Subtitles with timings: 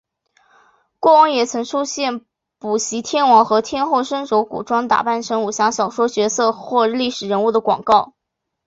[0.99, 2.25] 过往也曾出现
[2.57, 8.15] 补习天王和天后身穿古装打扮成武侠小说角色或历史人物的广告。